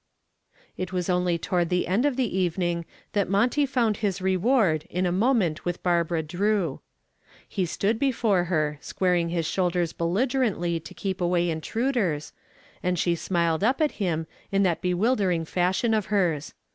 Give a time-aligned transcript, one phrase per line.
[0.77, 5.05] It was only toward the end of the evening that Monty found his reward in
[5.05, 6.79] a moment with Barbara Drew.
[7.47, 12.33] He stood before her, squaring his shoulders belligerently to keep away intruders,
[12.81, 16.55] and she smiled up at him in that bewildering fashion of hers.